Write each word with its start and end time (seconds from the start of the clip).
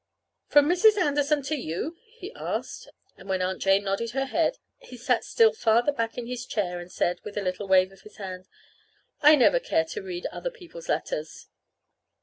"From 0.47 0.67
Mrs. 0.67 0.97
Anderson 0.97 1.43
to 1.43 1.55
you?" 1.55 1.95
he 2.09 2.33
asked. 2.33 2.89
And 3.17 3.29
when 3.29 3.43
Aunt 3.43 3.61
Jane 3.61 3.83
nodded 3.83 4.13
her 4.13 4.25
head 4.25 4.57
he 4.79 4.97
sat 4.97 5.23
still 5.23 5.53
farther 5.53 5.91
back 5.91 6.17
in 6.17 6.25
his 6.25 6.43
chair 6.47 6.79
and 6.79 6.91
said, 6.91 7.21
with 7.23 7.37
a 7.37 7.41
little 7.43 7.67
wave 7.67 7.91
of 7.91 8.01
his 8.01 8.17
hand, 8.17 8.47
"I 9.21 9.35
never 9.35 9.59
care 9.59 9.85
to 9.85 10.01
read 10.01 10.25
other 10.31 10.49
people's 10.49 10.89
letters." 10.89 11.49